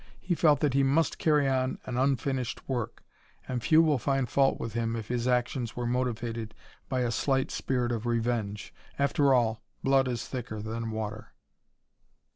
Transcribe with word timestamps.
He 0.19 0.33
felt 0.33 0.61
that 0.61 0.73
he 0.73 0.81
must 0.81 1.19
carry 1.19 1.47
on 1.47 1.77
an 1.85 1.95
unfinished 1.95 2.67
work, 2.67 3.03
and 3.47 3.61
few 3.61 3.83
will 3.83 3.99
find 3.99 4.27
fault 4.27 4.59
with 4.59 4.73
him 4.73 4.95
if 4.95 5.09
his 5.09 5.27
actions 5.27 5.75
were 5.75 5.85
motivated 5.85 6.55
by 6.89 7.01
a 7.01 7.11
slight 7.11 7.51
spirit 7.51 7.91
of 7.91 8.07
revenge. 8.07 8.73
After 8.97 9.31
all, 9.31 9.61
blood 9.83 10.07
is 10.07 10.27
thicker 10.27 10.59
than 10.59 10.89
water. 10.89 11.33